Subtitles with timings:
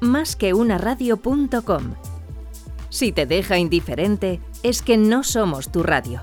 [0.00, 1.94] másqueunaradio.com.
[2.88, 6.22] Si te deja indiferente, es que no somos tu radio.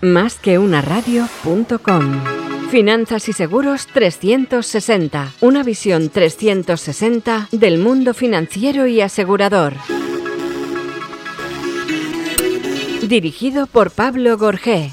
[0.00, 2.42] Másqueunaradio.com
[2.72, 5.34] Finanzas y Seguros 360.
[5.42, 9.74] Una visión 360 del mundo financiero y asegurador.
[13.06, 14.90] Dirigido por Pablo Gorgé.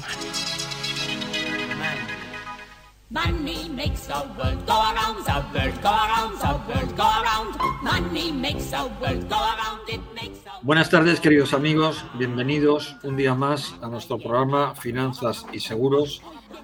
[10.62, 16.22] Buenas tardes queridos amigos, bienvenidos un día más a nuestro programa Finanzas y Seguros,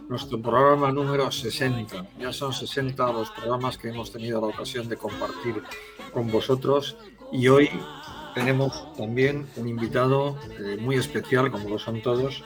[0.09, 2.07] nuestro programa número 60.
[2.21, 5.63] Ya son 60 los programas que hemos tenido la ocasión de compartir
[6.13, 6.97] con vosotros
[7.33, 7.71] y hoy
[8.35, 12.45] tenemos también un invitado eh, muy especial, como lo son todos.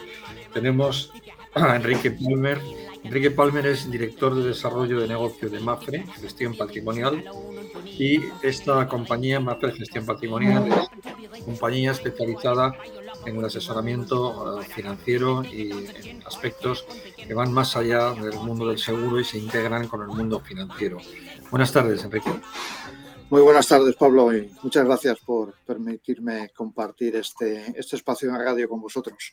[0.54, 1.12] Tenemos
[1.54, 2.60] a Enrique Palmer.
[3.02, 7.24] Enrique Palmer es director de desarrollo de negocio de MAFRE, Gestión Patrimonial,
[7.84, 12.74] y esta compañía, MAFRE Gestión Patrimonial, es compañía especializada
[13.26, 15.70] en el asesoramiento eh, financiero y
[16.04, 20.08] en aspectos que van más allá del mundo del seguro y se integran con el
[20.08, 20.98] mundo financiero.
[21.50, 22.30] Buenas tardes, Enrique.
[23.30, 24.30] Muy buenas tardes, Pablo,
[24.62, 29.32] muchas gracias por permitirme compartir este, este espacio en radio con vosotros.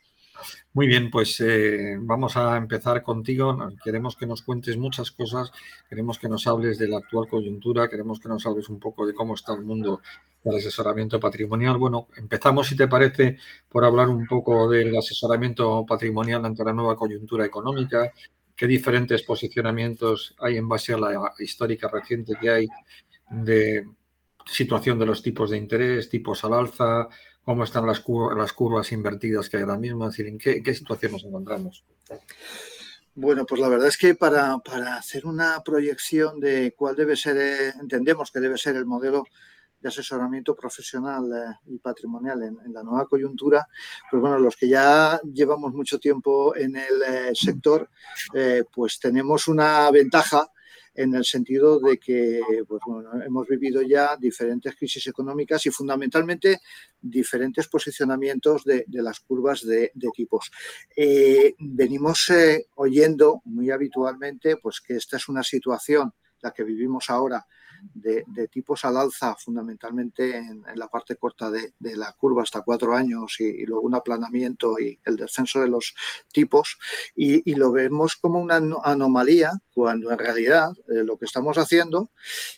[0.74, 3.58] Muy bien, pues eh, vamos a empezar contigo.
[3.84, 5.52] Queremos que nos cuentes muchas cosas,
[5.90, 9.14] queremos que nos hables de la actual coyuntura, queremos que nos hables un poco de
[9.14, 10.02] cómo está el mundo
[10.44, 11.78] del asesoramiento patrimonial.
[11.78, 13.38] Bueno, empezamos, si te parece,
[13.70, 18.12] por hablar un poco del asesoramiento patrimonial ante la nueva coyuntura económica,
[18.56, 22.68] qué diferentes posicionamientos hay en base a la histórica reciente que hay
[23.30, 23.86] de
[24.46, 27.08] situación de los tipos de interés, tipos al alza,
[27.48, 30.74] cómo están las, curvas, las curvas invertidas que hay ahora mismo, es decir, en qué,
[30.74, 31.86] situación nos encontramos.
[33.16, 34.60] Bueno, pues la verdad es que para,
[34.98, 39.24] hacer una proyección de cuál debe ser, eh, entendemos que debe ser el modelo
[39.80, 43.66] de asesoramiento profesional eh, y patrimonial en, la nueva coyuntura,
[44.12, 47.90] pues bueno, los que ya llevamos mucho tiempo en el eh, sector,
[48.74, 50.52] pues tenemos una ventaja
[50.98, 52.82] en el sentido de que pues,
[53.24, 56.60] hemos vivido ya diferentes crisis económicas y fundamentalmente
[57.00, 60.52] diferentes posicionamientos de, las curvas de, tipos.
[60.96, 67.10] Eh, venimos eh, oyendo muy habitualmente pues, que esta es una situación, la que vivimos
[67.10, 67.46] ahora,
[67.94, 73.36] de, tipos al alza fundamentalmente en, la parte corta de, la curva hasta cuatro años
[73.40, 75.94] y, luego un aplanamiento y el descenso de los
[76.32, 76.78] tipos.
[77.16, 82.12] Y, lo vemos como una anomalía cuando en realidad eh, lo que estamos haciendo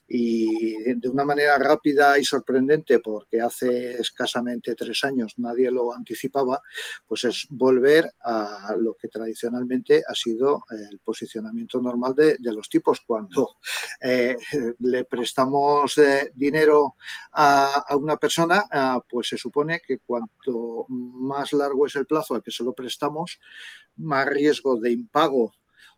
[0.08, 6.62] y de una manera rápida y sorprendente porque hace escasamente tres años nadie lo anticipaba,
[7.08, 13.02] pues es volver a lo que tradicionalmente ha sido el posicionamiento normal de, los tipos
[13.06, 13.58] cuando
[14.02, 14.36] eh,
[14.80, 16.00] le prestamos
[16.36, 16.96] dinero
[17.34, 22.44] a, una persona, ah, pues se supone que cuanto más largo es el plazo al
[22.44, 23.40] que se lo prestamos,
[23.98, 25.54] más riesgo de impago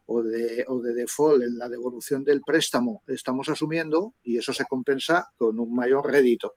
[0.05, 4.65] o de, o de default en la devolución del préstamo estamos asumiendo y eso se
[4.65, 6.55] compensa con un mayor rédito.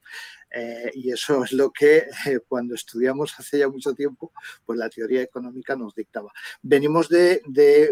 [0.57, 4.33] Eh, y eso es lo que eh, cuando estudiamos hace ya mucho tiempo,
[4.65, 6.33] pues la teoría económica nos dictaba.
[6.63, 7.43] Venimos de,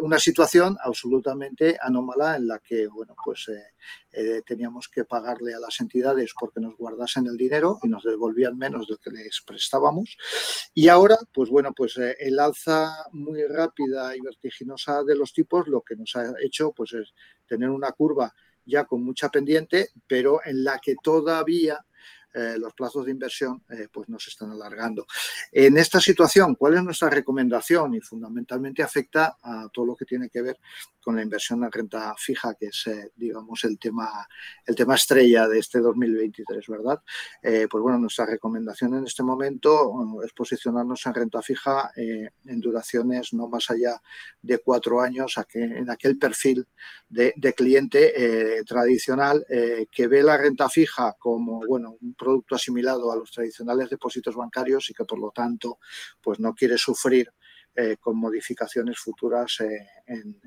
[0.00, 3.50] una situación absolutamente anómala en la que, bueno, pues
[4.12, 8.56] eh, teníamos que pagarle a las entidades porque nos guardasen el dinero y nos devolvían
[8.56, 10.16] menos de lo que les prestábamos.
[10.72, 15.82] Y ahora, pues bueno, pues el alza muy rápida y vertiginosa de los tipos lo
[15.82, 17.12] que nos ha hecho pues es
[17.46, 18.32] tener una curva
[18.64, 21.84] ya con mucha pendiente, pero en la que todavía
[22.34, 25.06] eh, los plazos de inversión eh, pues nos están alargando.
[25.50, 27.94] En esta situación, ¿cuál es nuestra recomendación?
[27.94, 30.59] Y fundamentalmente afecta a todo lo que tiene que ver
[31.03, 34.09] con la inversión en renta fija, que es, eh, digamos, el tema,
[34.65, 37.03] el tema estrella de este 2023, ¿verdad?
[37.42, 43.48] pues bueno, nuestra recomendación en este momento es posicionarnos en renta fija en duraciones no
[43.48, 44.00] más allá
[44.41, 46.66] de cuatro años, en aquel perfil
[47.09, 49.45] de, de cliente tradicional
[49.91, 54.89] que ve la renta fija como, bueno, un producto asimilado a los tradicionales depósitos bancarios
[54.91, 55.78] y que por lo tanto
[56.21, 57.33] pues no quiere sufrir
[57.74, 60.41] eh, con modificaciones futuras eh, en,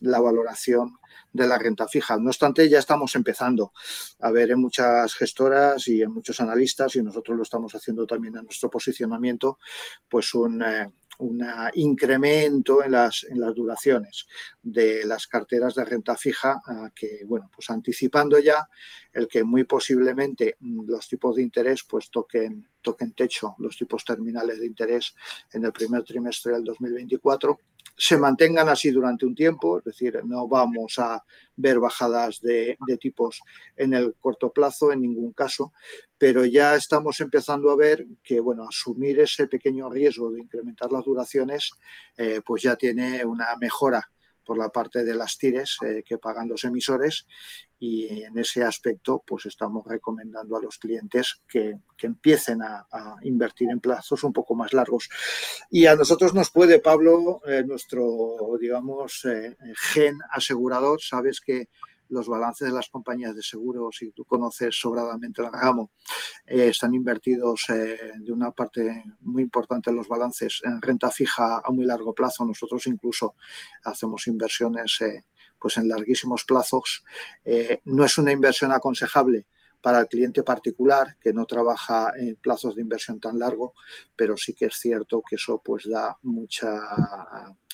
[0.00, 0.98] la valoración
[1.32, 2.18] de la renta fija.
[2.18, 3.72] No obstante, ya estamos empezando
[4.20, 8.36] a ver en muchas gestoras y en muchos analistas, y nosotros lo estamos haciendo también
[8.36, 9.58] en nuestro posicionamiento,
[10.06, 11.44] pues un, eh, un
[11.74, 14.26] incremento en las, en las duraciones
[14.62, 16.60] de las carteras de renta fija,
[16.94, 18.68] que, bueno, pues anticipando ya
[19.12, 24.58] el que muy posiblemente los tipos de interés pues toquen, toquen techo, los tipos terminales
[24.60, 25.14] de interés
[25.52, 27.58] en el primer trimestre del 2024
[27.96, 31.22] se mantengan así durante un tiempo, es decir, no vamos a
[31.56, 33.40] ver bajadas de, tipos
[33.76, 35.72] en el corto plazo en ningún caso,
[36.18, 41.04] pero ya estamos empezando a ver que, bueno, asumir ese pequeño riesgo de incrementar las
[41.04, 41.72] duraciones,
[42.16, 44.10] eh, pues ya tiene una mejora
[44.44, 47.26] por la parte de las tires eh, que pagan los emisores
[47.78, 52.86] y en ese aspecto pues estamos recomendando a los clientes que, empiecen a,
[53.22, 55.08] invertir en plazos un poco más largos.
[55.70, 59.56] Y a nosotros nos puede, Pablo, eh, nuestro, digamos, eh,
[59.90, 61.68] gen asegurador, sabes que
[62.14, 65.90] los balances de las compañías de seguros, si tú conoces sobradamente el ramo,
[66.46, 71.60] eh, están invertidos eh, de una parte muy importante en los balances en renta fija
[71.64, 72.44] a muy largo plazo.
[72.44, 73.34] Nosotros incluso
[73.82, 75.24] hacemos inversiones eh,
[75.58, 77.04] pues en larguísimos plazos.
[77.84, 79.46] no es una inversión aconsejable
[79.84, 83.74] para el cliente particular que no trabaja en plazos de inversión tan largo,
[84.16, 86.80] pero sí que es cierto que eso pues da mucha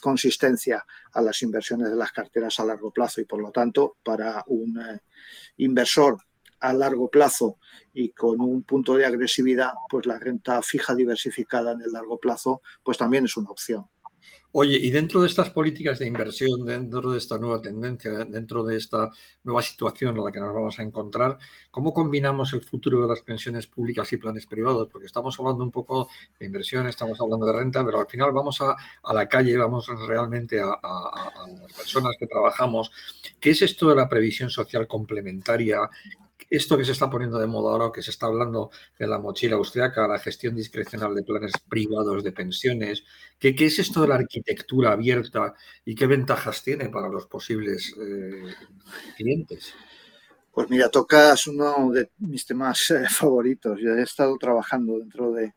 [0.01, 4.43] consistencia a las inversiones de las carteras a largo plazo y por lo tanto para
[4.49, 4.99] un eh,
[5.59, 6.19] inversor
[6.59, 7.59] a largo plazo
[7.95, 12.61] y con un punto de agresividad, pues la renta fija diversificada en el largo plazo,
[12.83, 13.87] pues también es una opción.
[14.53, 18.77] Oye, y dentro de estas políticas de inversión, dentro de esta nueva tendencia, dentro de
[18.77, 19.09] esta
[19.45, 21.39] nueva situación en la que nos vamos a encontrar,
[21.71, 24.89] ¿cómo combinamos el futuro de las pensiones públicas y planes privados?
[24.91, 26.09] Porque estamos hablando un poco
[26.39, 28.75] de inversión, estamos hablando de renta, pero al final vamos a,
[29.13, 32.91] la calle, vamos realmente a, a las personas que trabajamos.
[33.39, 35.89] ¿Qué es esto de la previsión social complementaria?
[36.49, 39.57] Esto que se está poniendo de moda ahora, que se está hablando de la mochila
[39.57, 43.05] austriaca, la gestión discrecional de planes privados de pensiones,
[43.39, 45.55] ¿qué, es esto de la arquitectura abierta
[45.85, 48.55] y qué ventajas tiene para los posibles eh,
[49.17, 49.75] clientes?
[50.53, 53.79] Pues mira, tocas uno de mis temas eh, favoritos.
[53.81, 55.55] Yo he estado trabajando dentro de,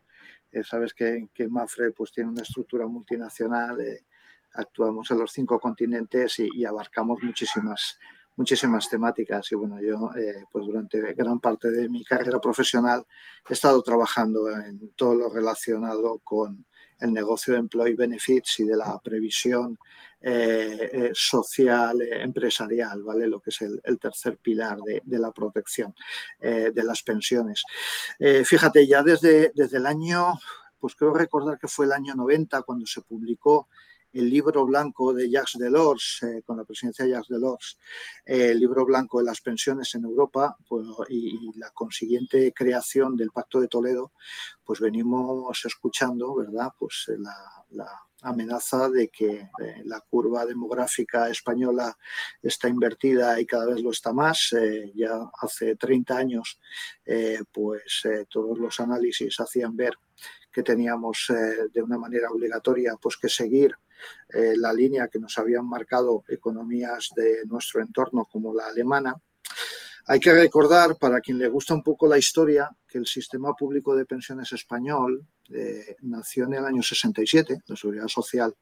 [0.52, 3.78] eh, sabes que, que, Mafre pues tiene una estructura multinacional,
[4.54, 7.98] actuamos en los cinco continentes y abarcamos muchísimas
[8.36, 13.06] muchísimas temáticas y bueno, yo eh, pues durante gran parte de mi carrera profesional
[13.48, 16.66] he estado trabajando en todo lo relacionado con
[17.00, 19.78] el negocio de employee benefits y de la previsión
[20.22, 23.28] eh, eh, social empresarial, ¿vale?
[23.28, 25.94] Lo que es el, tercer pilar de, la protección
[26.40, 27.64] de las pensiones.
[28.46, 30.40] fíjate, ya desde, desde el año,
[30.80, 33.68] pues creo recordar que fue el año 90 cuando se publicó
[34.14, 37.80] el libro blanco de Jacques Delors, eh, con la presidencia de Jacques Delors,
[38.26, 43.32] eh, el libro blanco de las pensiones en Europa pues, y, la consiguiente creación del
[43.32, 44.14] Pacto de Toledo,
[44.64, 46.70] pues venimos escuchando, ¿verdad?
[46.78, 47.18] Pues eh,
[47.72, 47.90] la,
[48.26, 49.50] amenaza de que
[49.84, 51.98] la curva demográfica española
[52.42, 54.56] está invertida y cada vez lo está más.
[54.96, 56.58] ya hace 30 años,
[57.52, 59.96] pues todos los análisis hacían ver
[60.50, 61.28] que teníamos
[61.74, 63.76] de una manera obligatoria pues que seguir
[64.30, 69.16] eh, la línea que nos habían marcado economías de nuestro entorno como la alemana.
[70.06, 73.96] Hay que recordar, para quien le gusta un poco la historia, que el sistema público
[73.96, 78.54] de pensiones español eh, nació en el año 67, la seguridad social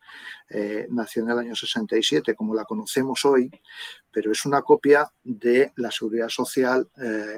[0.50, 3.50] eh, nació en el año 67, como la conocemos hoy,
[4.12, 6.88] pero es una copia de la seguridad social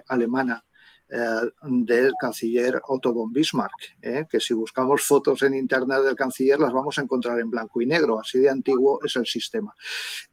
[0.08, 0.64] alemana
[1.08, 6.74] del canciller Otto von Bismarck, eh, que si buscamos fotos en internet del canciller las
[6.74, 9.76] vamos a encontrar en blanco y negro, así de antiguo es el sistema.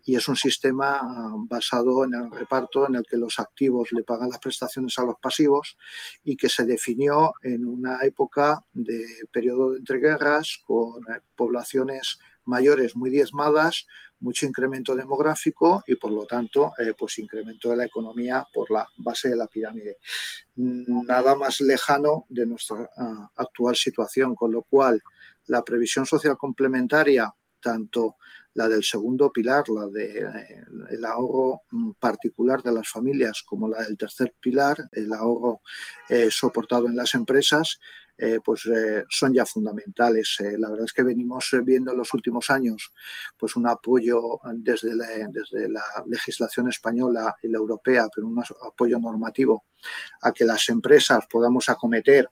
[0.04, 4.04] Y es un sistema ah, basado en el reparto en el que los activos le
[4.04, 5.76] pagan las prestaciones a los pasivos
[6.24, 12.96] y que se definió en una época de periodo de entreguerras con eh, poblaciones mayores
[12.96, 13.86] muy diezmadas,
[14.20, 18.86] mucho incremento demográfico y por lo tanto eh, pues incremento de la economía por la
[18.98, 19.98] base de la pirámide.
[20.56, 25.02] Nada más lejano de nuestra ah, actual situación, con lo cual
[25.46, 28.16] la previsión social complementaria, tanto
[28.54, 33.82] la del segundo pilar, la del de, ahorro mm, particular de las familias, como la
[33.82, 35.60] del tercer pilar, el ahorro
[36.08, 37.78] eh, soportado en las empresas,
[38.22, 40.36] eh, pues eh, son ya fundamentales.
[40.40, 42.92] Eh, la verdad es que venimos viendo en los últimos años
[43.38, 48.98] pues un apoyo desde la, desde la legislación española y la europea, pero un apoyo
[48.98, 49.64] normativo
[50.20, 52.28] a que las empresas podamos acometer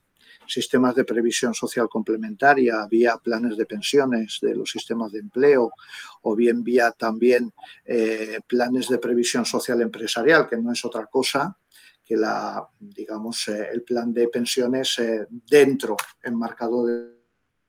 [0.47, 5.71] sistemas de previsión social complementaria, vía planes de pensiones de los sistemas de empleo
[6.23, 7.53] o bien vía también
[8.47, 11.57] planes de previsión social empresarial, que no es otra cosa
[12.09, 16.87] que la, digamos, eh, el plan de pensiones eh, dentro, enmarcado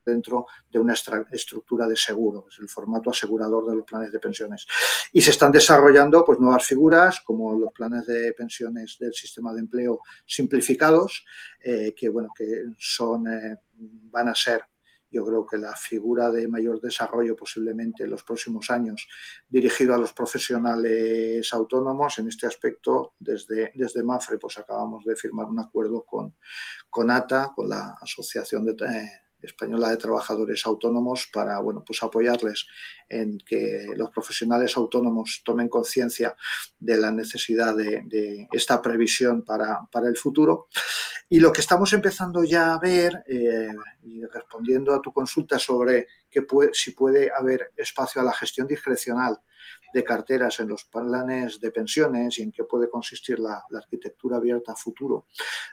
[0.06, 4.66] dentro de una estructura de seguro, es el formato asegurador de los planes de pensiones.
[5.12, 9.60] Y se están desarrollando pues, nuevas figuras, como los planes de pensiones del sistema de
[9.60, 11.26] empleo simplificados,
[11.62, 13.26] eh, que, bueno, que son,
[13.76, 14.62] van a ser
[15.12, 19.08] yo creo que la figura de mayor desarrollo posiblemente en los próximos años
[19.48, 22.20] dirigido a los profesionales autónomos.
[22.20, 26.36] En este aspecto, desde, desde MAFRE, pues acabamos de firmar un acuerdo con,
[26.90, 28.76] con ATA, con la Asociación de
[29.42, 32.68] Española de Trabajadores Autónomos para bueno, pues apoyarles
[33.10, 36.36] en que los profesionales autónomos tomen conciencia
[36.80, 40.68] de la necesidad de, esta previsión para, el futuro.
[41.28, 43.74] Y lo que estamos empezando ya a ver, eh,
[44.04, 49.40] y respondiendo a tu consulta sobre que si puede haber espacio a la gestión discrecional
[49.94, 54.76] de carteras en los planes de pensiones y en qué puede consistir la, arquitectura abierta
[54.76, 55.26] futuro.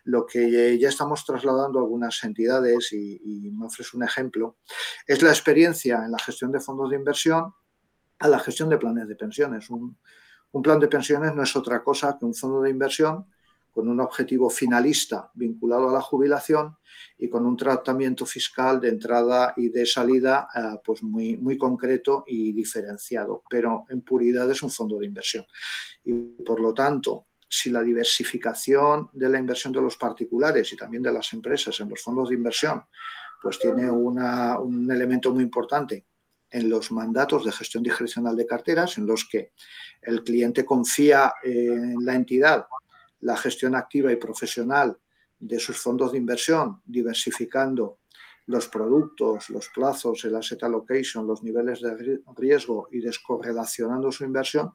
[0.05, 4.57] Lo que ya estamos trasladando a algunas entidades, y, me ofrece un ejemplo,
[5.07, 9.09] es la experiencia en la gestión de fondos de inversión a la gestión de planes
[9.09, 9.69] de pensiones.
[9.71, 13.27] un plan de pensiones no es otra cosa que un fondo de inversión
[13.77, 16.79] con un objetivo finalista vinculado a la jubilación
[17.19, 22.25] y con un tratamiento fiscal de entrada y de salida eh, pues muy, muy concreto
[22.27, 25.45] y diferenciado, pero en puridad es un fondo de inversión.
[26.05, 31.03] Y por lo tanto, si la diversificación de la inversión de los particulares y también
[31.03, 32.83] de las empresas en los fondos de inversión
[33.43, 36.07] pues tiene un elemento muy importante
[36.57, 39.53] en los mandatos de gestión discrecional de carteras, en los que
[40.01, 42.67] el cliente confía en la entidad
[43.21, 44.97] la gestión activa y profesional
[45.39, 47.99] de sus fondos de inversión, diversificando
[48.47, 54.73] los productos, los plazos, el asset allocation, los niveles de riesgo y descorrelacionando su inversión,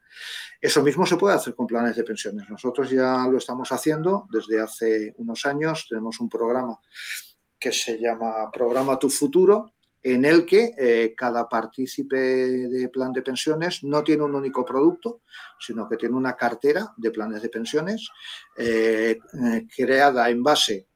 [0.59, 2.47] eso mismo se puede hacer con planes de pensiones.
[2.47, 6.77] Nosotros ya lo estamos haciendo desde hace unos años, tenemos un programa
[7.57, 9.73] que se llama Programa Tu Futuro,
[10.03, 15.21] en el que eh, cada partícipe de plan de pensiones no tiene un único producto,
[15.59, 18.09] sino que tiene una cartera de planes de pensiones
[18.57, 20.87] eh, eh, creada en base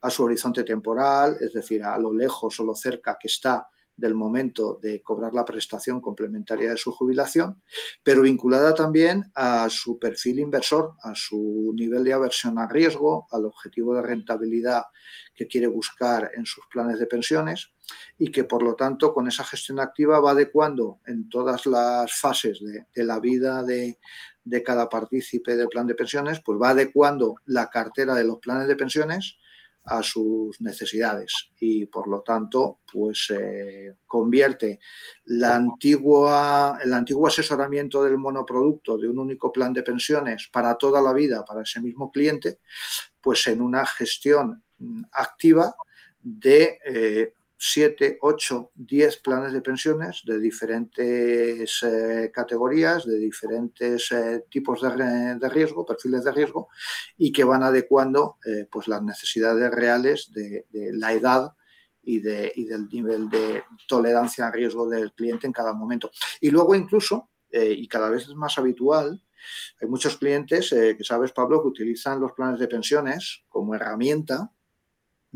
[0.00, 4.14] a su horizonte temporal, es decir, a lo lejos o lo cerca que está del
[4.14, 7.62] momento de cobrar la prestación complementaria de su jubilación,
[8.02, 13.46] pero vinculada también a su perfil inversor, a su nivel de aversión a riesgo, al
[13.46, 14.82] objetivo de rentabilidad
[15.34, 17.72] que quiere buscar en sus planes de pensiones
[18.18, 22.60] y que por lo tanto con esa gestión activa va adecuando en todas las fases
[22.60, 23.98] de, la vida de,
[24.44, 28.68] de cada partícipe del plan de pensiones, pues va adecuando la cartera de los planes
[28.68, 29.38] de pensiones
[29.86, 34.80] a sus necesidades y por lo tanto pues eh, convierte
[35.26, 41.00] la antigua, el antiguo asesoramiento del monoproducto de un único plan de pensiones para toda
[41.00, 42.58] la vida para ese mismo cliente
[43.20, 45.74] pues en una gestión mm, activa
[46.20, 54.44] de eh, 7, 8, 10 planes de pensiones de diferentes eh, categorías, de diferentes eh,
[54.50, 56.68] tipos de, riesgo, perfiles de riesgo,
[57.16, 61.52] y que van adecuando eh, pues las necesidades reales de, la edad
[62.02, 66.10] y, de, y, del nivel de tolerancia a riesgo del cliente en cada momento.
[66.40, 69.22] Y luego incluso, y cada vez es más habitual,
[69.80, 74.52] hay muchos clientes que sabes, Pablo, que utilizan los planes de pensiones como herramienta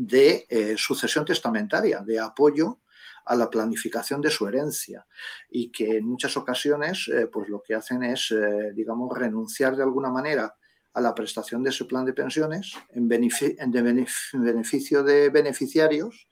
[0.01, 2.79] de eh, sucesión testamentaria, de apoyo
[3.25, 5.05] a la planificación de su herencia.
[5.49, 9.83] Y que en muchas ocasiones eh, pues lo que hacen es, eh, digamos, renunciar de
[9.83, 10.55] alguna manera
[10.93, 16.27] a la prestación de ese plan de pensiones en, beneficio de beneficiarios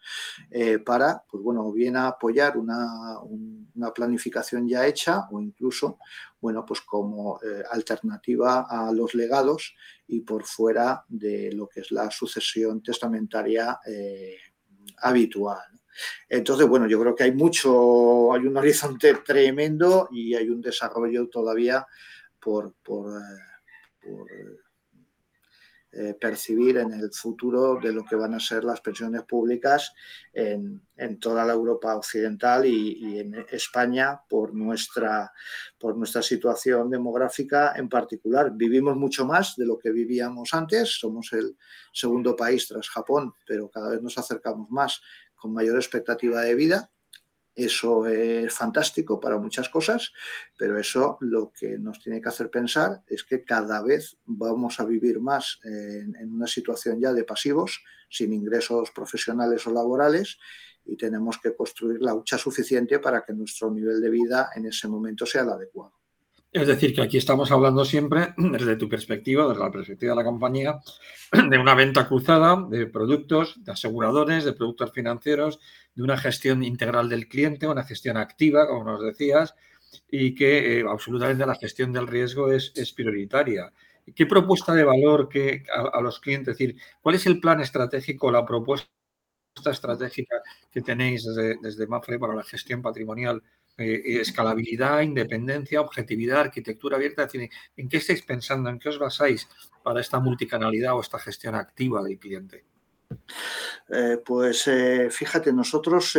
[0.86, 5.98] para, pues bueno, bien apoyar una, una, planificación ya hecha o incluso,
[6.42, 7.40] bueno, pues como
[7.72, 9.76] alternativa a los legados
[10.08, 14.38] y por fuera de lo que es la sucesión testamentaria eh,
[14.98, 15.62] habitual.
[16.28, 21.28] Entonces, bueno, yo creo que hay mucho, hay un horizonte tremendo y hay un desarrollo
[21.28, 21.86] todavía
[22.40, 23.22] por, por
[24.02, 24.46] eh,
[25.92, 29.92] eh, percibir en el futuro de lo que van a ser las pensiones públicas
[30.32, 30.82] en,
[31.20, 35.32] toda la Europa occidental y, en España por nuestra,
[35.80, 38.52] por nuestra situación demográfica en particular.
[38.54, 41.58] Vivimos mucho más de lo que vivíamos antes, somos el
[41.92, 45.02] segundo país tras Japón, pero cada vez nos acercamos más
[45.36, 46.92] con mayor expectativa de vida
[47.66, 50.12] eso es fantástico para muchas cosas,
[50.58, 54.86] pero eso lo que nos tiene que hacer pensar es que cada vez vamos a
[54.86, 60.38] vivir más en, una situación ya de pasivos, sin ingresos profesionales o laborales,
[60.86, 64.88] y tenemos que construir la hucha suficiente para que nuestro nivel de vida en ese
[64.88, 65.99] momento sea el adecuado.
[66.52, 70.24] Es decir, que aquí estamos hablando siempre, desde tu perspectiva, desde la perspectiva de la
[70.24, 70.80] compañía,
[71.50, 75.60] de una venta cruzada de productos, de aseguradores, de productos financieros,
[75.94, 79.54] de una gestión integral del cliente, una gestión activa, como nos decías,
[80.10, 83.72] y que eh, absolutamente la gestión del riesgo es, prioritaria.
[84.16, 86.54] ¿Qué propuesta de valor que a, los clientes?
[86.54, 88.90] Es decir, ¿cuál es el plan estratégico, la propuesta
[89.66, 90.42] estratégica
[90.72, 93.44] que tenéis desde, desde MAFRE para la gestión patrimonial
[93.80, 97.28] eh, escalabilidad, independencia, objetividad, arquitectura abierta.
[97.78, 98.70] ¿En qué estáis pensando?
[98.70, 99.48] ¿En qué os basáis
[99.84, 102.66] para esta multicanalidad o esta gestión activa del cliente?
[103.90, 106.18] Eh, pues eh, fíjate, nosotros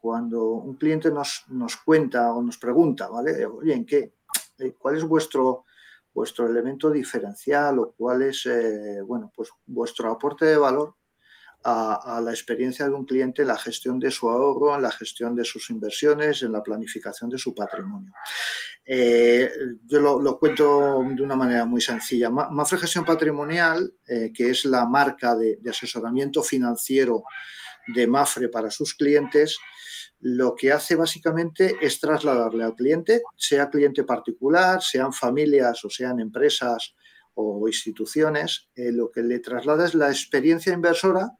[0.00, 3.44] cuando un cliente nos, nos, cuenta o nos pregunta, ¿vale?
[3.44, 4.12] Oye, ¿en qué?
[4.78, 5.64] ¿Cuál es vuestro,
[6.14, 8.48] vuestro elemento diferencial o cuál es,
[9.04, 10.94] bueno, pues vuestro aporte de valor?
[11.64, 15.34] A, la experiencia de un cliente en la gestión de su ahorro, en la gestión
[15.34, 18.12] de sus inversiones, en la planificación de su patrimonio.
[18.84, 19.50] Eh,
[19.84, 22.30] yo lo, cuento de una manera muy sencilla.
[22.30, 27.24] Mafre Gestión Patrimonial, eh, que es la marca de, asesoramiento financiero
[27.86, 29.58] de Mafre para sus clientes,
[30.20, 36.20] lo que hace básicamente es trasladarle al cliente, sea cliente particular, sean familias o sean
[36.20, 36.94] empresas
[37.34, 41.32] o instituciones, eh, lo que le traslada es la experiencia inversora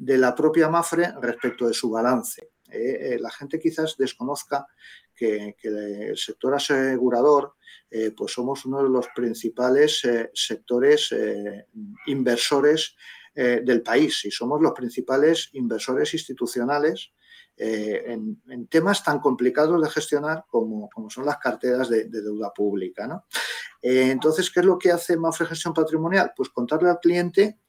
[0.00, 2.40] de la propia Mafre respecto de su balance.
[2.70, 4.66] Eh, eh, la gente quizás desconozca
[5.14, 7.56] que, el sector asegurador,
[7.90, 10.00] eh, pues somos uno de los principales
[10.32, 11.14] sectores
[12.06, 12.96] inversores
[13.34, 17.12] del país y somos los principales inversores institucionales
[17.56, 23.22] en, temas tan complicados de gestionar como, son las carteras de, deuda pública.
[23.82, 26.32] entonces, ¿qué es lo que hace Mafre Gestión Patrimonial?
[26.34, 27.60] Pues contarle al cliente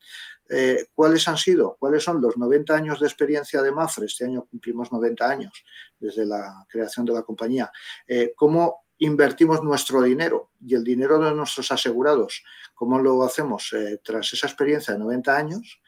[0.53, 1.77] eh, ¿Cuáles han sido?
[1.79, 4.05] ¿Cuáles son los 90 años de experiencia de Mafre?
[4.05, 5.63] Este año cumplimos 90 años
[5.97, 7.71] desde la creación de la compañía.
[8.05, 12.43] Eh, ¿Cómo invertimos nuestro dinero y el dinero de nuestros asegurados?
[12.73, 15.81] ¿Cómo lo hacemos eh, tras esa experiencia de 90 años?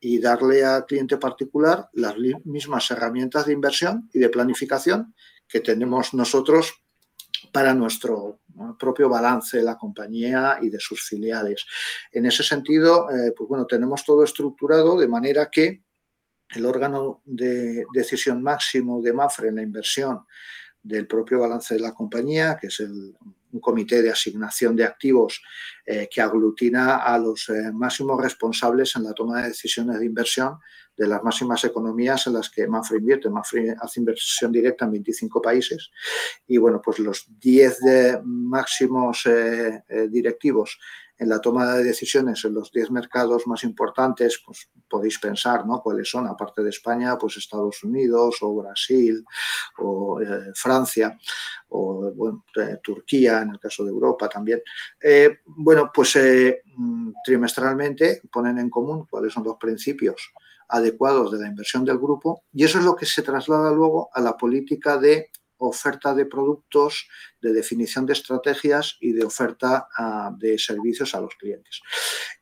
[0.00, 5.14] Y darle al cliente particular las mismas herramientas de inversión y de planificación
[5.46, 6.85] que tenemos nosotros
[7.52, 8.40] para nuestro
[8.78, 11.66] propio balance de la compañía y de sus filiales.
[12.12, 15.82] En ese sentido, eh, pues bueno, tenemos todo estructurado de manera que
[16.50, 20.24] el órgano de decisión máximo de MAFRE en la inversión
[20.82, 25.42] del propio balance de la compañía, que es un comité de asignación de activos
[25.84, 30.58] eh, que aglutina a los eh, máximos responsables en la toma de decisiones de inversión
[30.96, 33.28] de las máximas economías en las que Mafre invierte.
[33.28, 35.90] Mafre hace inversión directa en 25 países
[36.46, 40.78] y, bueno, pues los 10 de máximos eh, eh, directivos
[41.18, 45.80] en la toma de decisiones en los 10 mercados más importantes, pues podéis pensar, ¿no?
[45.80, 49.24] Cuáles son, aparte de España, pues Estados Unidos o Brasil
[49.78, 51.18] o eh, Francia
[51.70, 52.12] o
[52.82, 54.62] Turquía, en el caso de Europa también.
[55.46, 56.18] bueno, pues
[56.76, 60.32] mm, trimestralmente ponen en común cuáles son los principios
[60.68, 64.20] adecuados de la inversión del grupo y eso es lo que se traslada luego a
[64.20, 67.08] la política de oferta de productos,
[67.40, 71.80] de definición de estrategias y de oferta ah, de servicios a los clientes.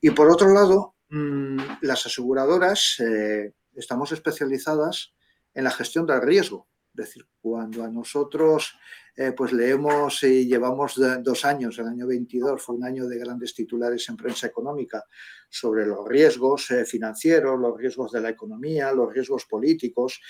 [0.00, 5.14] Y por otro lado, mm, las aseguradoras eh, estamos especializadas
[5.54, 6.68] en la gestión del riesgo.
[6.96, 8.78] Es decir, cuando a nosotros
[9.16, 13.52] eh, pues leemos y llevamos dos años, el año 22 fue un año de grandes
[13.52, 15.04] titulares en prensa económica
[15.48, 20.20] sobre los riesgos eh, financieros, los riesgos de la economía, los riesgos políticos.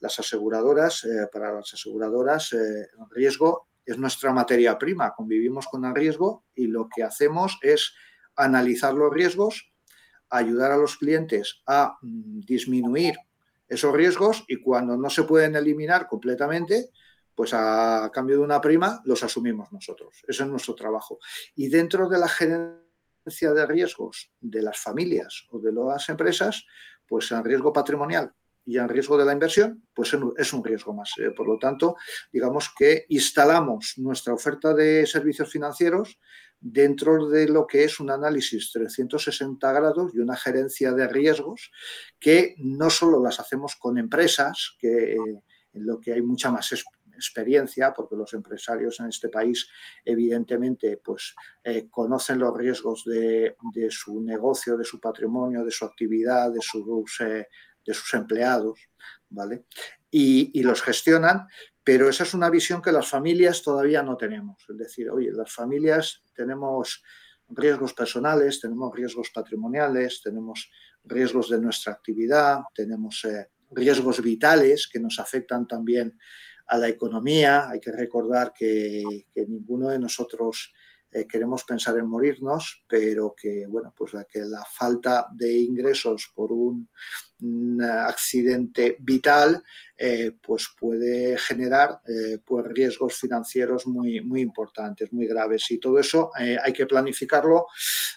[0.00, 5.94] Las aseguradoras, eh, para las aseguradoras, el riesgo es nuestra materia prima, convivimos con el
[5.94, 7.92] riesgo y lo que hacemos es
[8.34, 9.74] analizar los riesgos,
[10.30, 13.14] ayudar a los clientes a mm, disminuir
[13.68, 16.90] esos riesgos y cuando no se pueden eliminar completamente,
[17.34, 20.22] pues a cambio de una prima los asumimos nosotros.
[20.26, 21.18] Ese es nuestro trabajo.
[21.56, 26.64] Y dentro de la gerencia de riesgos de las familias o de las empresas,
[27.06, 28.32] pues en riesgo patrimonial
[28.66, 31.12] y en riesgo de la inversión, pues es un riesgo más.
[31.18, 31.30] ¿eh?
[31.32, 31.96] Por lo tanto,
[32.32, 36.18] digamos que instalamos nuestra oferta de servicios financieros
[36.66, 41.70] dentro de lo que es un análisis 360 grados y una gerencia de riesgos
[42.18, 45.42] que no solo las hacemos con empresas, que eh,
[45.74, 46.72] en lo que hay mucha más
[47.14, 49.68] experiencia, porque los empresarios en este país
[50.06, 53.54] evidentemente pues, eh, conocen los riesgos de,
[53.90, 57.46] su negocio, de su patrimonio, de su actividad, de sus, eh,
[57.84, 58.80] de sus empleados,
[59.28, 59.66] ¿vale?
[60.10, 61.46] Y, los gestionan,
[61.84, 64.64] pero esa es una visión que las familias todavía no tenemos.
[64.68, 67.02] Es decir, oye, las familias tenemos
[67.48, 70.70] riesgos personales, tenemos riesgos patrimoniales, tenemos
[71.04, 76.18] riesgos de nuestra actividad, tenemos eh, riesgos vitales que nos afectan también
[76.68, 77.68] a la economía.
[77.68, 80.72] Hay que recordar que, ninguno de nosotros
[81.14, 86.32] eh, queremos pensar en morirnos, pero que, bueno, pues la, que la falta de ingresos
[86.34, 86.88] por un,
[87.82, 89.62] accidente vital
[89.98, 95.70] eh, pues puede generar eh, pues riesgos financieros muy, muy importantes, muy graves.
[95.70, 97.66] Y todo eso hay que planificarlo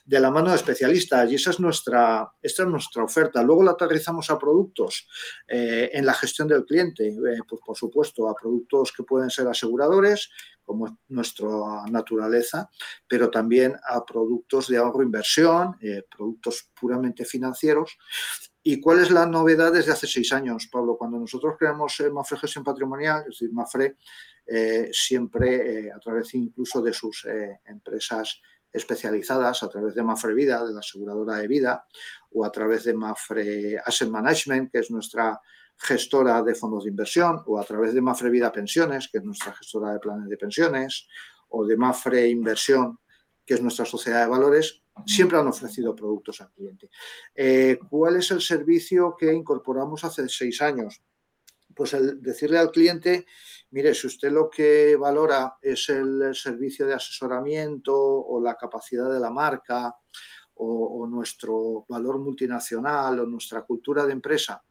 [0.05, 3.43] de la mano de especialistas y esa es nuestra, esta es nuestra oferta.
[3.43, 5.10] Luego la aterrizamos a productos
[5.45, 7.13] en la gestión del cliente,
[7.49, 10.29] pues por supuesto a productos que pueden ser aseguradores,
[10.67, 11.47] como es nuestra
[11.89, 12.69] naturaleza,
[13.08, 17.97] pero también a productos de ahorro inversión, eh, productos puramente financieros.
[18.62, 20.97] ¿Y cuál es la novedad desde hace seis años, Pablo?
[20.97, 23.95] Cuando nosotros creamos Mafre Gestión Patrimonial, es decir, Mafre
[24.91, 27.25] siempre a través incluso de sus
[27.65, 31.86] empresas especializadas a través de Mafre Vida, de la aseguradora de vida,
[32.32, 35.39] o a través de Mafre Asset Management, que es nuestra
[35.78, 39.54] gestora de fondos de inversión, o a través de Mafre Vida Pensiones, que es nuestra
[39.54, 41.08] gestora de planes de pensiones,
[41.50, 43.00] o de Mafre Inversión,
[43.46, 46.90] que es nuestra sociedad de valores, siempre han ofrecido productos al cliente.
[47.34, 51.02] Eh, ¿Cuál es el servicio que incorporamos hace seis años?
[51.74, 53.26] Pues el decirle al cliente
[53.72, 59.20] Mire, si usted lo que valora es el servicio de asesoramiento o la capacidad de
[59.20, 59.94] la marca
[60.56, 64.63] o, nuestro valor multinacional o nuestra cultura de empresa,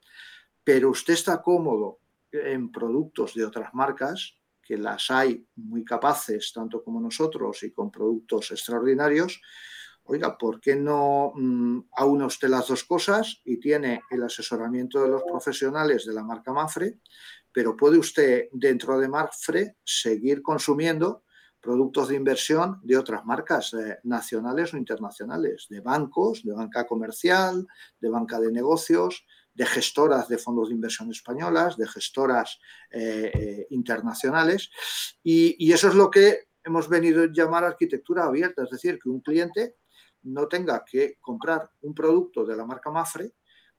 [0.67, 2.01] pero usted está cómodo
[2.33, 7.89] en productos de otras marcas, que las hay muy capaces, tanto como nosotros, y con
[7.89, 9.41] productos extraordinarios,
[10.03, 15.09] oiga, ¿por qué no mm, aúna usted las dos cosas y tiene el asesoramiento de
[15.09, 16.99] los profesionales de la marca Mafre,
[17.53, 21.23] pero puede usted dentro de Marfre seguir consumiendo
[21.61, 27.69] productos de inversión de otras marcas eh, nacionales o internacionales, de bancos, de banca comercial,
[28.01, 29.25] de banca de negocios,
[29.57, 32.59] de gestoras de fondos de inversión españolas, de gestoras
[32.91, 34.71] eh, eh, internacionales.
[35.23, 39.21] Y, eso es lo que hemos venido a llamar arquitectura abierta, es decir, que un
[39.21, 39.77] cliente
[40.23, 43.33] no tenga que comprar un producto de la marca Mafre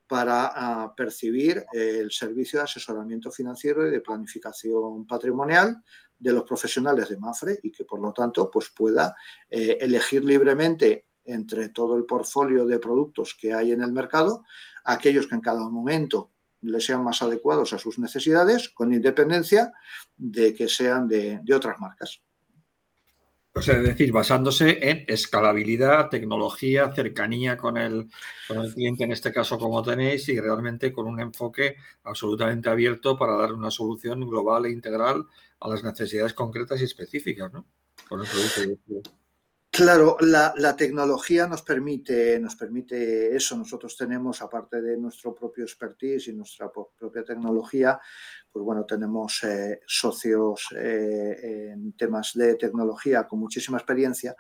[0.08, 5.84] para ah, percibir el servicio de asesoramiento financiero y de planificación patrimonial
[6.18, 9.16] de los profesionales de MAFRE y que por lo tanto pues pueda
[9.50, 14.46] eh, elegir libremente entre todo el portfolio de productos que hay en el mercado
[14.88, 19.72] aquellos que en cada momento le sean más adecuados a sus necesidades con independencia
[20.16, 22.22] de que sean de otras marcas
[23.60, 28.10] es decir, basándose en escalabilidad, tecnología, cercanía con el,
[28.48, 33.18] con el cliente, en este caso como tenéis, y realmente con un enfoque absolutamente abierto
[33.18, 35.26] para dar una solución global e integral
[35.60, 37.66] a las necesidades concretas y específicas, ¿no?
[38.08, 39.12] Con el producto.
[39.78, 43.56] Claro, la, tecnología nos permite, nos permite eso.
[43.56, 48.00] Nosotros tenemos, aparte de nuestro propio expertise y nuestra propia tecnología,
[48.52, 54.36] pues bueno, tenemos eh, socios eh, en temas de tecnología con muchísima experiencia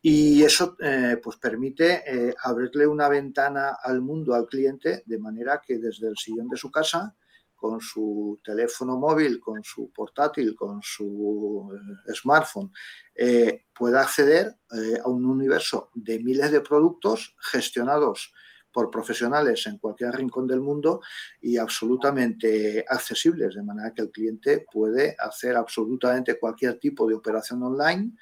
[0.00, 5.78] y eso eh, pues permite abrirle una ventana al mundo, al cliente, de manera que
[5.78, 7.16] desde el sillón de su casa
[7.58, 12.70] con su teléfono móvil, con su portátil, con su eh, smartphone,
[13.14, 18.32] eh, pueda acceder eh, a un universo de miles de productos gestionados
[18.72, 21.00] por profesionales en cualquier rincón del mundo
[21.40, 27.62] y absolutamente accesibles, de manera que el cliente puede hacer absolutamente cualquier tipo de operación
[27.64, 28.12] online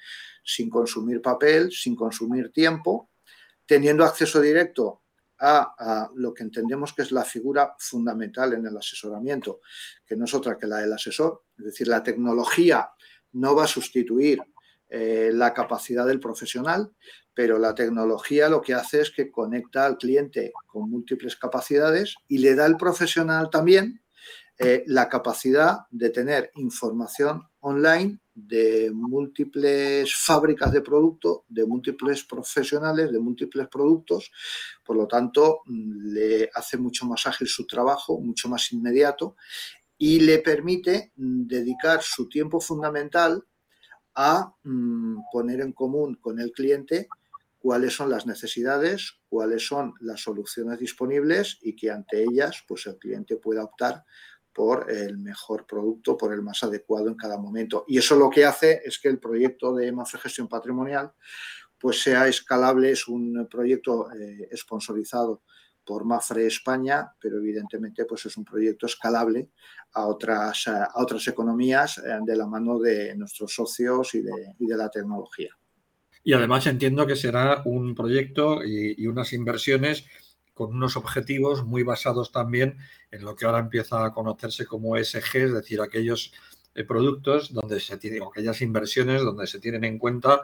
[0.43, 3.11] sin consumir papel, sin consumir tiempo,
[3.67, 5.03] teniendo acceso directo
[5.39, 9.61] a, lo que entendemos que es la figura fundamental en el asesoramiento,
[10.05, 11.43] que no es otra que la del asesor.
[11.57, 12.89] Es decir, la tecnología
[13.33, 14.39] no va a sustituir
[14.89, 16.91] eh, la capacidad del profesional,
[17.33, 22.39] pero la tecnología lo que hace es que conecta al cliente con múltiples capacidades y
[22.39, 24.01] le da al profesional también
[24.57, 33.11] eh, la capacidad de tener información online de múltiples fábricas de producto, de múltiples profesionales,
[33.11, 34.31] de múltiples productos.
[34.85, 39.35] Por lo tanto, le hace mucho más ágil su trabajo, mucho más inmediato
[39.97, 43.43] y le permite mm, dedicar su tiempo fundamental
[44.13, 47.07] a mm, poner en común con el cliente
[47.57, 52.97] cuáles son las necesidades, cuáles son las soluciones disponibles y que ante ellas pues el
[52.99, 54.05] cliente pueda optar
[54.57, 57.85] por el mejor producto, por el más adecuado en cada momento.
[57.87, 61.11] Y eso lo que hace es que el proyecto de Mafre Gestión Patrimonial
[61.77, 65.43] pues sea escalable, es un proyecto eh, sponsorizado
[65.85, 69.51] por Mafre España, pero evidentemente pues es un proyecto escalable
[69.93, 74.89] a otras, a otras economías eh, de la mano de nuestros socios y de, la
[74.89, 75.55] tecnología.
[76.23, 80.03] Y además entiendo que será un proyecto y unas inversiones
[80.57, 82.79] con unos objetivos muy basados también
[83.11, 86.33] en lo que ahora empieza a conocerse como ESG, es decir, aquellos
[86.73, 90.41] eh, productos donde se tienen, aquellas inversiones donde se tienen en cuenta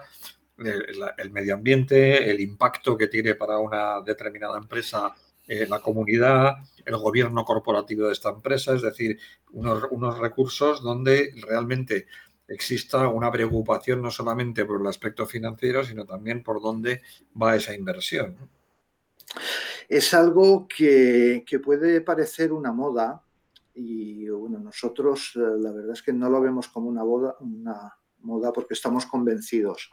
[0.60, 5.16] el, medio ambiente, el impacto que tiene para una determinada empresa
[5.48, 9.18] eh, la comunidad, el gobierno corporativo de esta empresa, es decir,
[9.52, 12.06] unos recursos donde realmente
[12.48, 17.02] exista una preocupación no solamente por el aspecto financiero, sino también por dónde
[17.42, 18.38] va esa inversión.
[19.90, 23.24] Es algo que, puede parecer una moda
[23.74, 28.54] y bueno, nosotros eh, la verdad es que no lo vemos como una, una moda
[28.54, 29.90] porque estamos convencidos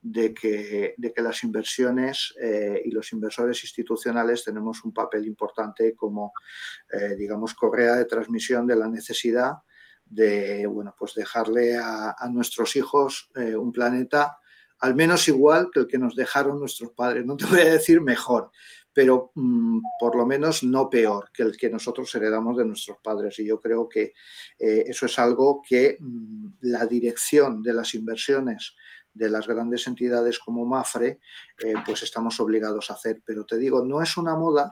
[0.00, 5.94] de que, de que las inversiones eh, y los inversores institucionales tenemos un papel importante
[5.94, 6.32] como,
[6.92, 9.54] eh, digamos, correa de transmisión de la necesidad
[10.04, 14.36] de bueno, pues dejarle a, nuestros hijos un planeta
[14.80, 17.24] al menos igual que el que nos dejaron nuestros padres.
[17.24, 18.50] No te voy a decir mejor,
[18.94, 23.38] pero mm, por lo menos no peor que el que nosotros heredamos de nuestros padres.
[23.40, 24.14] Y yo creo que
[24.58, 28.76] eh, eso es algo que mm, la dirección de las inversiones
[29.12, 31.20] de las grandes entidades como Mafre,
[31.62, 33.20] eh, pues estamos obligados a hacer.
[33.24, 34.70] Pero te digo, no es una moda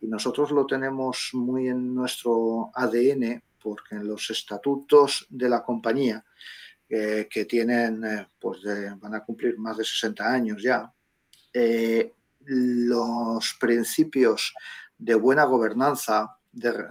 [0.00, 6.24] y nosotros lo tenemos muy en nuestro ADN porque en los estatutos de la compañía,
[6.86, 8.02] eh, que tienen,
[8.38, 8.60] pues
[8.98, 10.92] van a cumplir más de 60 años ya,
[12.46, 14.54] los principios
[14.98, 16.36] de buena gobernanza,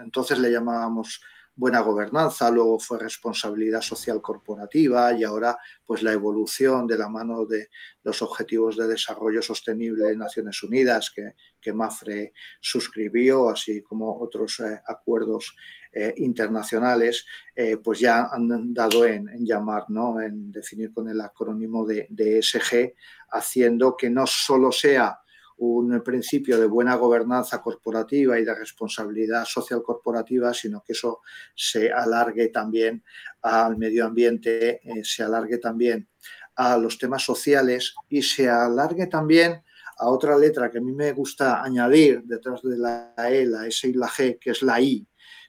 [0.01, 1.21] entonces le llamábamos
[1.55, 7.45] buena gobernanza, luego fue responsabilidad social corporativa y ahora pues la evolución de la mano
[7.45, 7.69] de
[8.03, 14.61] los Objetivos de Desarrollo Sostenible de Naciones Unidas que, que MAFRE suscribió, así como otros
[14.87, 15.55] acuerdos
[15.91, 17.23] eh, internacionales,
[17.55, 20.19] eh, pues ya han dado en, llamar, ¿no?
[20.19, 22.95] en definir con el acrónimo de, de ESG,
[23.29, 25.19] haciendo que no solo sea
[25.63, 31.21] un principio de buena gobernanza corporativa y de responsabilidad social corporativa, sino que eso
[31.55, 33.03] se alargue también
[33.41, 36.09] al medio ambiente, eh, se alargue también
[36.55, 39.63] a los temas sociales y se alargue también
[39.97, 43.87] a otra letra que a mí me gusta añadir detrás de la E, la S
[43.87, 45.07] y la G, que es la I,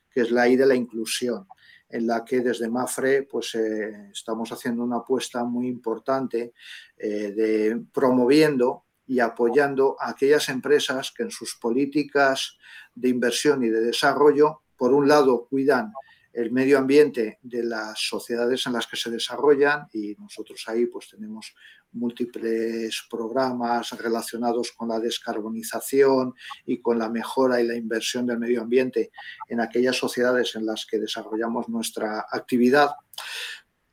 [0.09, 1.47] que es la I de la inclusión,
[1.89, 6.53] en la que desde Mafre pues, eh, estamos haciendo una apuesta muy importante
[6.97, 12.57] eh, de promoviendo y apoyando a aquellas empresas que en sus políticas
[12.95, 15.93] de inversión y de desarrollo, por un lado, cuidan
[16.35, 21.09] el medio ambiente de las sociedades en las que se desarrollan y nosotros ahí pues
[21.09, 21.55] tenemos
[21.93, 26.35] múltiples programas relacionados con la descarbonización
[26.67, 29.13] y con la mejora y la inversión del medio ambiente
[29.49, 32.91] en aquellas sociedades en las que desarrollamos nuestra actividad.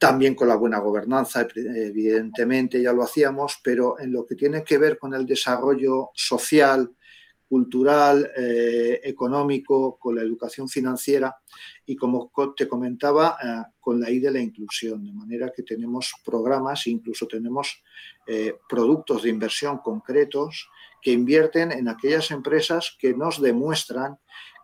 [0.02, 4.80] También con la buena gobernanza, evidentemente ya lo hacíamos, pero en lo que tiene que
[4.80, 6.90] ver con el desarrollo social,
[7.48, 11.36] cultural, eh, económico, con la educación financiera
[11.86, 16.12] y como te comentaba, eh, con la I de la inclusión, de manera que tenemos
[16.26, 17.84] programas, incluso tenemos
[18.26, 20.68] eh, productos de inversión concretos
[21.00, 24.18] que invierten en aquellas empresas que nos demuestran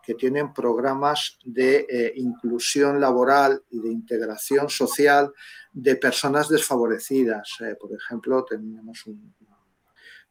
[0.08, 5.30] que tienen programas de inclusión laboral y de integración social
[5.70, 7.58] de personas desfavorecidas.
[7.78, 9.34] por ejemplo, tenemos un,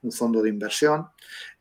[0.09, 1.05] fondo de inversión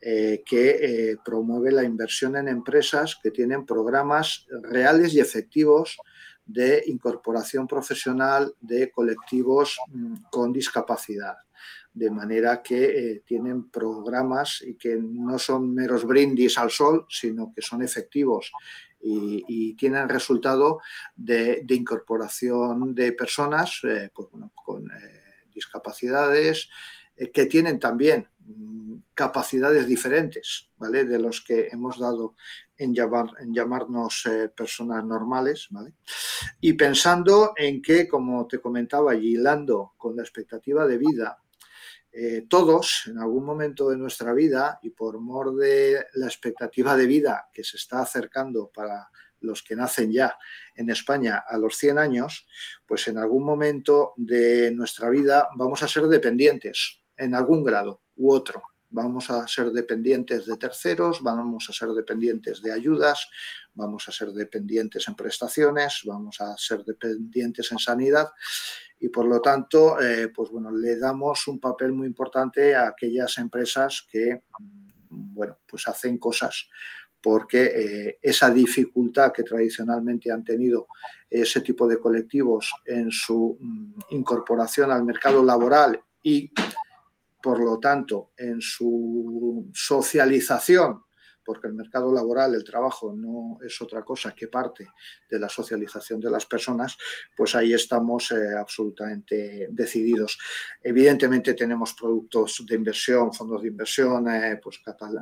[0.01, 0.69] eh, que
[1.11, 5.97] eh, promueve la inversión en empresas que tienen programas reales y efectivos
[6.43, 11.35] de incorporación profesional de colectivos mm, con discapacidad.
[11.97, 17.51] De manera que eh, tienen programas y que no son meros brindis al sol, sino
[17.53, 18.51] que son efectivos
[18.99, 20.79] y, tienen resultado
[21.15, 23.79] de, incorporación de personas
[24.13, 24.89] pues, con
[25.53, 26.69] discapacidades,
[27.17, 31.03] eh, que tienen también mm, capacidades diferentes, ¿vale?
[31.03, 32.35] De los que hemos dado
[32.77, 32.93] en,
[33.39, 35.93] en llamarnos eh, personas normales, ¿vale?
[36.61, 41.39] Y pensando en que, como te comentaba, y hilando con la expectativa de vida,
[42.19, 47.05] eh, todos en algún momento de nuestra vida, y por mor de la expectativa de
[47.05, 49.07] vida que se está acercando para
[49.41, 50.35] los que nacen ya
[50.75, 52.47] en España a los 100 años,
[52.87, 58.31] pues en algún momento de nuestra vida vamos a ser dependientes en algún grado u
[58.31, 58.63] otro.
[58.89, 63.29] Vamos a ser dependientes de terceros, vamos a ser dependientes de ayudas,
[63.75, 68.29] vamos a ser dependientes en prestaciones, vamos a ser dependientes en sanidad
[68.99, 73.37] y por lo tanto, eh, pues bueno, le damos un papel muy importante a aquellas
[73.37, 76.67] empresas que, mm, bueno, pues hacen cosas
[77.21, 80.87] porque eh, esa dificultad que tradicionalmente han tenido
[81.29, 86.51] ese tipo de colectivos en su mm, incorporación al mercado laboral y
[87.41, 91.03] por lo tanto, en su socialización,
[91.47, 94.89] porque el mercado laboral, el trabajo, no es otra cosa que parte
[95.29, 96.97] de la socialización de las personas,
[97.37, 100.37] pues ahí estamos eh, absolutamente decididos.
[100.83, 104.81] Evidentemente tenemos productos de inversión, fondos de inversión, eh, pues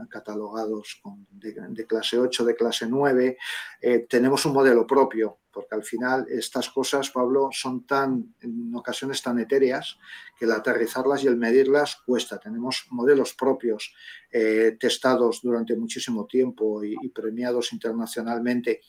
[0.10, 3.38] catalogados de, clase 8, de clase 9.
[3.82, 9.22] Eh, tenemos un modelo propio porque al final estas cosas, Pablo, son tan, en ocasiones
[9.22, 9.98] tan etéreas
[10.38, 12.38] que el aterrizarlas y el medirlas cuesta.
[12.38, 13.94] Tenemos modelos propios
[14.30, 18.82] eh, testados durante muchísimo tiempo y, premiados internacionalmente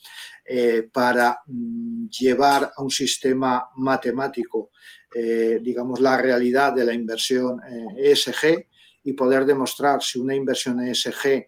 [0.45, 4.71] eh, para mm, llevar a un sistema matemático,
[5.15, 7.61] eh, digamos, la realidad de la inversión
[7.97, 8.67] ESG
[9.05, 11.47] y poder demostrar si una inversión ESG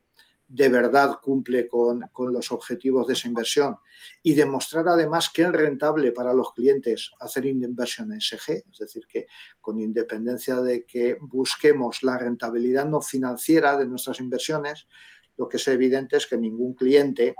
[0.48, 3.76] de verdad cumple con, los objetivos de esa inversión
[4.22, 9.06] y demostrar además que es rentable para los clientes hacer inversión en SG, es decir,
[9.06, 9.26] que
[9.60, 14.88] con independencia de que busquemos la rentabilidad no financiera de nuestras inversiones,
[15.36, 17.36] lo que es evidente es que ningún cliente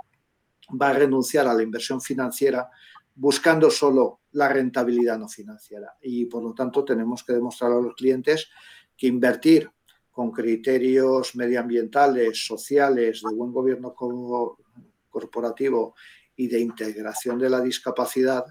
[0.79, 2.69] va a renunciar a la inversión financiera
[3.15, 5.97] buscando solo la rentabilidad no financiera.
[6.01, 8.49] Y por lo tanto tenemos que demostrar a los clientes
[8.95, 9.69] que invertir
[10.19, 13.95] con criterios medioambientales, sociales, de buen gobierno
[15.09, 15.95] corporativo
[16.35, 18.43] y de integración de la discapacidad,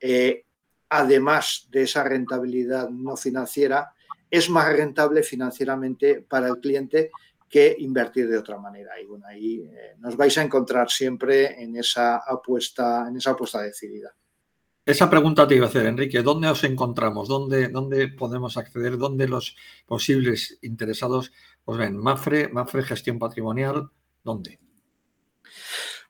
[0.00, 0.44] eh,
[0.88, 3.94] además de esa rentabilidad no financiera,
[4.28, 7.12] es más rentable financieramente para el cliente
[7.48, 9.00] que invertir de otra manera.
[9.00, 13.62] Y bueno, ahí eh, nos vais a encontrar siempre en esa apuesta, en esa apuesta
[13.62, 14.12] decidida.
[14.86, 16.22] Esa pregunta te iba a hacer, Enrique.
[16.22, 17.28] ¿Dónde os encontramos?
[17.28, 18.98] ¿Dónde, dónde podemos acceder?
[18.98, 21.32] ¿Dónde los posibles interesados
[21.64, 21.96] os ven?
[21.96, 23.90] ¿Mafre, Mafre Gestión Patrimonial?
[24.22, 24.63] ¿Dónde?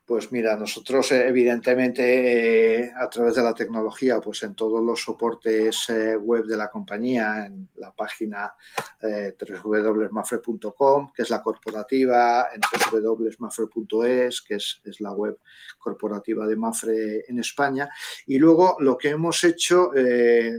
[0.05, 5.01] Pues mira, nosotros eh, evidentemente eh, a través de la tecnología, pues en todos los
[5.01, 8.53] soportes eh, web de la compañía, en la página
[9.01, 15.39] www.mafre.com, que es la corporativa, en www.mafre.es, que es, es, la web
[15.79, 17.89] corporativa de Mafre en España.
[18.27, 19.91] Y luego lo que hemos hecho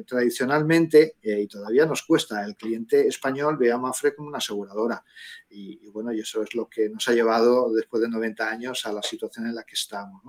[0.06, 5.02] tradicionalmente, y todavía nos cuesta, el cliente español ve a Mafre como una aseguradora.
[5.48, 9.02] Y, bueno, eso es lo que nos ha llevado después de 90 años a la
[9.02, 10.22] situación en la que estamos.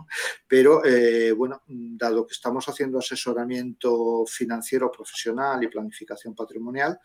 [0.48, 7.00] Pero eh, bueno, dado que estamos haciendo asesoramiento financiero profesional y planificación patrimonial,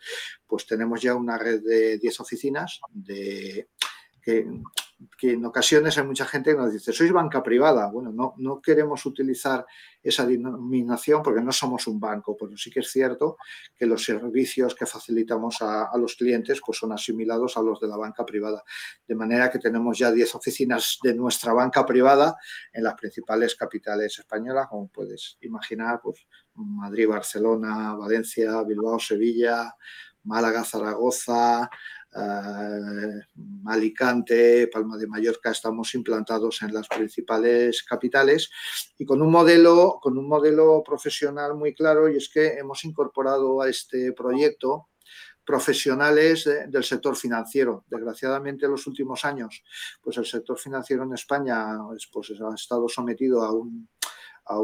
[0.45, 3.69] pues tenemos ya una red de 10 oficinas de
[4.21, 4.47] que,
[5.21, 7.89] en ocasiones hay mucha gente que nos dice, sois banca privada.
[7.89, 9.65] Bueno, no, no queremos utilizar
[10.01, 13.37] esa denominación porque no somos un banco, pero sí que es cierto
[13.75, 17.97] que los servicios que facilitamos a, los clientes pues son asimilados a los de la
[17.97, 18.63] banca privada.
[19.07, 22.35] De manera que tenemos ya 10 oficinas de nuestra banca privada
[22.73, 26.25] en las principales capitales españolas, como puedes imaginar, pues
[26.55, 29.73] Madrid, Barcelona, Valencia, Bilbao, Sevilla,
[30.23, 31.69] Málaga, Zaragoza,
[32.15, 33.21] eh,
[33.65, 38.49] Alicante, Palma de Mallorca, estamos implantados en las principales capitales
[38.97, 43.61] y con un modelo, con un modelo profesional muy claro y es que hemos incorporado
[43.61, 44.89] a este proyecto
[45.45, 47.83] profesionales del sector financiero.
[47.87, 49.63] Desgraciadamente, en los últimos años,
[50.01, 51.77] pues el sector financiero en España
[52.11, 53.89] pues, ha estado sometido a un,
[54.45, 54.59] a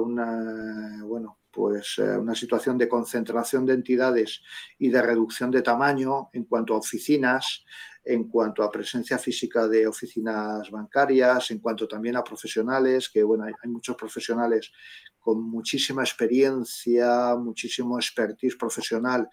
[1.03, 4.41] bueno, pues eh, una situación de concentración de entidades
[4.77, 7.63] y de reducción de tamaño en cuanto a oficinas,
[8.03, 13.43] en cuanto a presencia física de oficinas bancarias, en cuanto también a profesionales, que bueno,
[13.43, 14.71] hay, hay muchos profesionales
[15.19, 19.27] con muchísima experiencia, muchísimo expertise profesional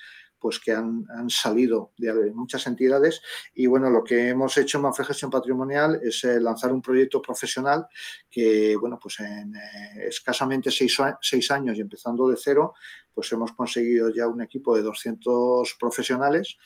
[0.46, 3.20] pues que han, salido de muchas entidades.
[3.52, 7.20] Y bueno, lo que hemos hecho en Manfred Gestión Patrimonial es eh, lanzar un proyecto
[7.20, 7.88] profesional
[8.30, 12.74] que bueno, pues en eh, escasamente seis, seis, años y empezando de cero,
[13.12, 16.56] pues hemos conseguido ya un equipo de 200 profesionales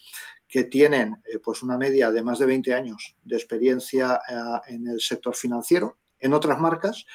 [0.47, 4.21] que tienen eh, pues una media de más de 20 años de experiencia
[4.67, 7.07] en el sector financiero en otras marcas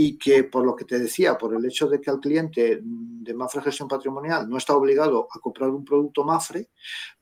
[0.00, 3.34] y que por lo que te decía, por el hecho de que al cliente de
[3.34, 6.68] Mafre Gestión Patrimonial no está obligado a comprar un producto Mafre,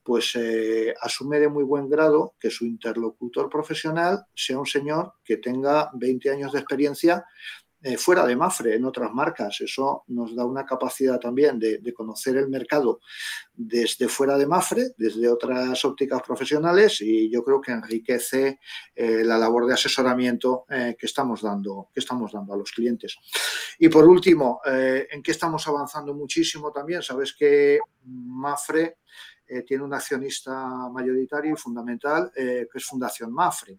[0.02, 5.38] pues eh, asume de muy buen grado que su interlocutor profesional sea un señor que
[5.38, 7.24] tenga 20 años de experiencia
[7.86, 9.60] eh, fuera de Mafre, en otras marcas.
[9.60, 12.98] Eso nos da una capacidad también de, conocer el mercado
[13.54, 18.58] desde fuera de Mafre, desde otras ópticas profesionales y yo creo que enriquece
[18.92, 23.18] eh, la labor de asesoramiento eh, que, estamos dando, que estamos dando a los clientes.
[23.78, 27.02] Y por último, ¿en qué estamos avanzando muchísimo también?
[27.02, 28.98] Sabes que Mafre
[29.64, 33.78] tiene un accionista mayoritario y fundamental que es Fundación Mafre.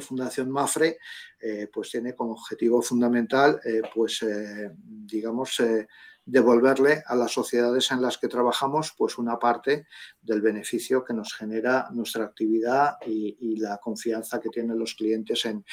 [0.00, 0.98] Fundación Mafre
[1.40, 5.62] eh, pues tiene como objetivo fundamental eh, pues eh, digamos
[6.24, 9.86] devolverle a las sociedades en las que trabajamos pues una parte
[10.26, 15.64] del beneficio que nos genera nuestra actividad y, la confianza que tienen los clientes en,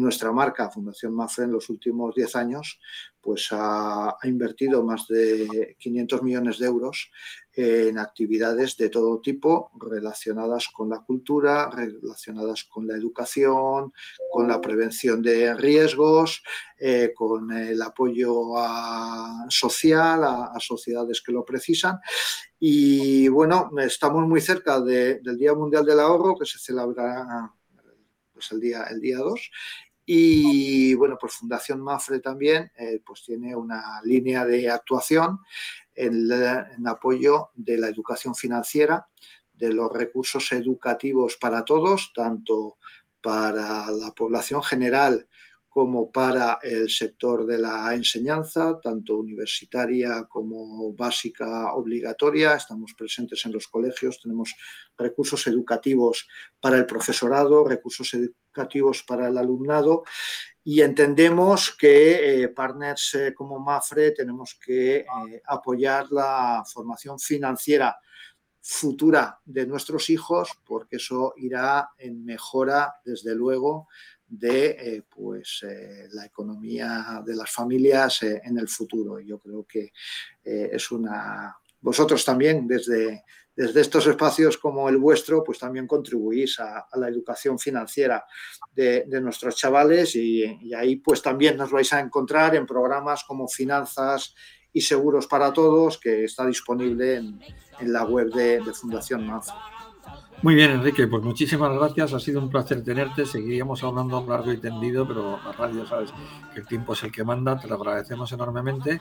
[0.00, 0.70] nuestra marca.
[0.70, 2.80] Fundación Mafre en los últimos 10 años
[3.20, 7.10] pues ha, invertido más de 500 millones de euros
[7.52, 13.92] en actividades de todo tipo relacionadas con la cultura, relacionadas con la educación,
[14.30, 16.42] con la prevención de riesgos,
[16.78, 18.54] eh, con el apoyo
[19.48, 21.98] social a, sociedades que lo precisan.
[22.60, 27.52] Y bueno, estamos muy cerca del Día Mundial del Ahorro, que se celebra
[28.32, 29.50] pues, el, día, el día 2.
[30.10, 35.40] Y bueno, pues Fundación Mafre también eh, pues tiene una línea de actuación
[35.94, 36.32] en,
[36.86, 39.06] apoyo de la educación financiera,
[39.52, 42.78] de los recursos educativos para todos, tanto
[43.20, 45.27] para la población general
[45.78, 52.54] como para el sector de la enseñanza, tanto universitaria como básica obligatoria.
[52.54, 54.56] Estamos presentes en los colegios, tenemos
[54.96, 56.26] recursos educativos
[56.58, 60.02] para el profesorado, recursos educativos para el alumnado
[60.64, 65.06] y entendemos que eh, partners eh, como Mafre tenemos que eh,
[65.46, 67.96] apoyar la formación financiera
[68.60, 73.86] futura de nuestros hijos porque eso irá en mejora, desde luego,
[74.28, 79.18] de eh, pues, eh, la economía de las familias eh, en el futuro.
[79.20, 79.92] Yo creo que
[80.44, 81.56] es una...
[81.80, 83.22] Vosotros también, desde,
[83.54, 88.24] desde estos espacios como el vuestro, pues también contribuís a, la educación financiera
[88.72, 94.34] de, nuestros chavales y, ahí pues también nos vais a encontrar en programas como Finanzas
[94.72, 97.40] y Seguros para Todos, que está disponible en,
[97.92, 99.54] la web de, Fundación Manza.
[100.40, 102.14] Muy bien, Enrique, pues muchísimas gracias.
[102.14, 103.26] Ha sido un placer tenerte.
[103.26, 106.12] Seguiríamos hablando largo y tendido, pero la radio, sabes
[106.54, 107.58] que el tiempo es el que manda.
[107.58, 109.00] Te lo agradecemos enormemente.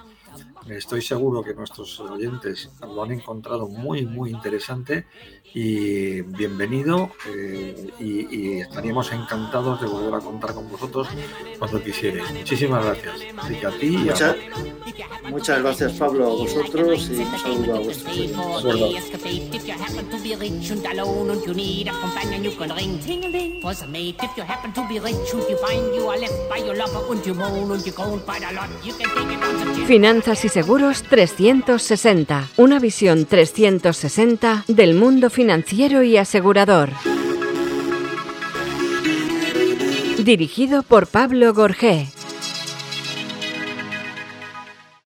[0.69, 5.05] Estoy seguro que nuestros oyentes lo han encontrado muy, muy interesante
[5.53, 7.09] y bienvenido.
[7.27, 11.07] Eh, y, estaríamos encantados de volver a contar con vosotros
[11.57, 12.31] cuando quisierais.
[12.33, 13.15] Muchísimas gracias.
[13.38, 14.35] Así a ti y a
[15.29, 18.17] Muchas gracias, Pablo, a vosotros y un saludo a vuestros
[30.28, 32.49] Finanzas y seguros 360.
[32.57, 36.89] Una visión 360 del mundo financiero y asegurador.
[40.17, 42.09] Dirigido por Pablo Gorgé.